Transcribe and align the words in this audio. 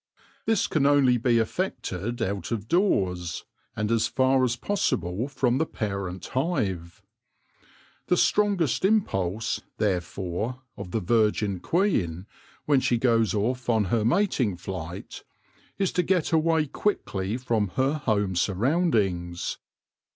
This 0.47 0.65
can 0.65 0.87
only 0.87 1.17
be 1.17 1.37
effected 1.37 2.23
out 2.23 2.51
of 2.51 2.67
doors, 2.67 3.45
and 3.75 3.91
as 3.91 4.07
far 4.07 4.43
as 4.43 4.55
possible 4.55 5.27
from 5.27 5.59
the 5.59 5.65
parent 5.67 6.25
hive. 6.25 7.03
The 8.07 8.17
strongest 8.17 8.83
im 8.83 9.01
pulse, 9.01 9.61
therefore, 9.77 10.63
of 10.75 10.89
the 10.89 11.01
virgin 11.01 11.59
queen, 11.59 12.25
when 12.65 12.79
she 12.79 12.97
goes 12.97 13.35
off 13.35 13.69
on 13.69 13.85
her 13.93 14.03
mating 14.03 14.57
flight, 14.57 15.23
is 15.77 15.91
to 15.91 16.01
get 16.01 16.31
away 16.31 16.65
quickly 16.65 17.37
from 17.37 17.67
her 17.77 17.93
home 17.93 18.35
surroundings. 18.35 19.59